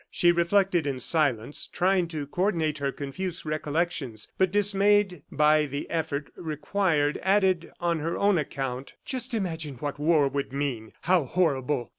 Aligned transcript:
She 0.09 0.31
reflected 0.31 0.87
in 0.87 0.99
silence, 0.99 1.67
trying 1.67 2.07
to 2.07 2.25
co 2.25 2.41
ordinate 2.45 2.79
her 2.79 2.91
confused 2.91 3.45
recollections, 3.45 4.31
but 4.39 4.51
dismayed 4.51 5.21
by 5.31 5.67
the 5.67 5.87
effort 5.91 6.31
required, 6.35 7.19
added 7.21 7.69
on 7.79 7.99
her 7.99 8.17
own 8.17 8.39
account. 8.39 8.95
"Just 9.05 9.35
imagine 9.35 9.75
what 9.75 9.99
war 9.99 10.27
would 10.27 10.51
mean 10.53 10.93
how 11.03 11.25
horrible! 11.25 11.89